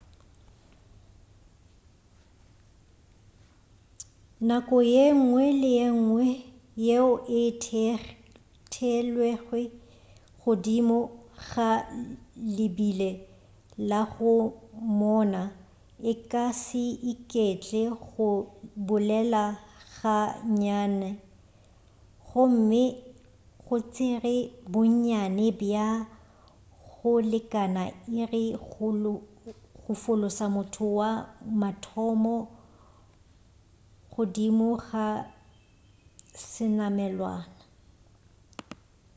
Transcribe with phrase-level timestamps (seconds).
[4.47, 6.25] nako yengwe le yengwe
[6.85, 7.11] yeo
[7.43, 7.43] e
[8.73, 9.57] theelwego
[10.41, 10.99] godimo
[11.47, 11.69] ga
[12.55, 13.09] lebile
[13.89, 14.33] la go
[14.99, 15.41] moona
[16.11, 18.29] e ka se iketle go
[18.87, 19.43] bolela
[19.95, 21.09] ga nnyane
[22.27, 22.83] gomme
[23.65, 24.35] go tšere
[24.71, 25.85] bonnyane bja
[26.89, 27.83] go lekana
[28.19, 28.43] iri
[29.81, 31.09] go fološa motho wa
[31.61, 32.35] mathomo
[34.13, 35.05] godimo ga
[36.49, 37.33] senamelwa